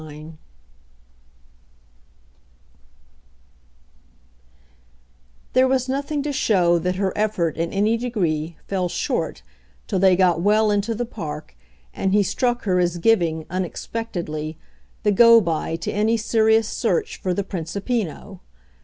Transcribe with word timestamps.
XXIX 0.01 0.33
There 5.53 5.67
was 5.67 5.87
nothing 5.87 6.23
to 6.23 6.33
show 6.33 6.79
that 6.79 6.95
her 6.95 7.13
effort 7.15 7.55
in 7.55 7.71
any 7.71 7.97
degree 7.97 8.57
fell 8.65 8.89
short 8.89 9.43
till 9.85 9.99
they 9.99 10.15
got 10.15 10.41
well 10.41 10.71
into 10.71 10.95
the 10.95 11.05
Park 11.05 11.55
and 11.93 12.13
he 12.13 12.23
struck 12.23 12.63
her 12.63 12.79
as 12.79 12.97
giving, 12.97 13.45
unexpectedly, 13.51 14.57
the 15.03 15.11
go 15.11 15.39
by 15.39 15.75
to 15.75 15.91
any 15.91 16.17
serious 16.17 16.67
search 16.67 17.17
for 17.17 17.31
the 17.35 17.43
Principino. 17.43 18.39